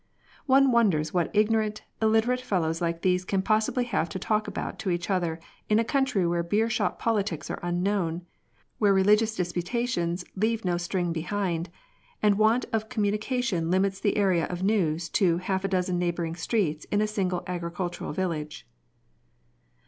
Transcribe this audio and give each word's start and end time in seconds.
One 0.47 0.71
wonders 0.71 1.13
what 1.13 1.29
ignorant, 1.31 1.83
illiterate 2.01 2.41
fellows 2.41 2.81
like 2.81 3.03
these 3.03 3.23
can 3.23 3.43
possibly 3.43 3.83
have 3.83 4.09
to 4.09 4.17
talk 4.17 4.47
about 4.47 4.79
to 4.79 4.89
each 4.89 5.11
other 5.11 5.39
in 5.69 5.77
a 5.77 5.83
country 5.83 6.25
where 6.25 6.41
beer 6.41 6.71
shop 6.71 6.97
politics 6.97 7.51
are 7.51 7.59
unknown, 7.61 8.25
where 8.79 8.95
religious 8.95 9.35
disputations 9.35 10.25
leave 10.35 10.65
no 10.65 10.77
sting 10.77 11.13
behind, 11.13 11.69
and 12.19 12.39
want 12.39 12.65
of 12.73 12.89
communication 12.89 13.69
limits 13.69 13.99
the 13.99 14.17
area 14.17 14.47
of 14.47 14.63
news 14.63 15.07
to 15.09 15.37
half 15.37 15.63
a 15.63 15.67
dozen 15.67 15.99
neiorhbourinoj 15.99 16.39
streets 16.39 16.83
in 16.85 16.99
a 16.99 17.05
sino 17.05 17.35
le 17.37 17.43
ao 17.47 17.59
ricultural 17.59 18.11
village. 18.11 18.67